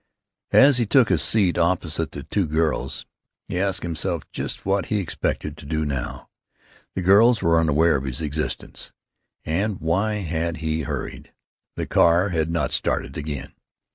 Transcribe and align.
As 0.55 0.79
he 0.79 0.87
took 0.87 1.11
a 1.11 1.19
seat 1.19 1.59
opposite 1.59 2.11
the 2.11 2.23
two 2.23 2.47
girls 2.47 3.05
he 3.47 3.59
asked 3.59 3.83
himself 3.83 4.23
just 4.31 4.65
what 4.65 4.87
he 4.87 4.97
expected 4.99 5.55
to 5.57 5.65
do 5.67 5.85
now. 5.85 6.27
The 6.95 7.03
girls 7.03 7.43
were 7.43 7.59
unaware 7.59 7.97
of 7.97 8.05
his 8.05 8.19
existence. 8.19 8.91
And 9.45 9.79
why 9.79 10.15
had 10.21 10.57
he 10.57 10.81
hurried? 10.81 11.31
The 11.75 11.85
car 11.85 12.29
had 12.29 12.49
not 12.49 12.71
started 12.71 13.15
again. 13.15 13.53